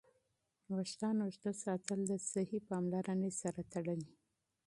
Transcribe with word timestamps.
ویښتان 0.75 1.15
اوږد 1.23 1.45
ساتل 1.63 1.99
د 2.07 2.11
صحي 2.31 2.59
پاملرنې 2.69 3.31
سره 3.41 3.61
تړلي. 3.71 4.09